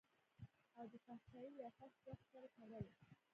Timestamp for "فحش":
1.77-1.95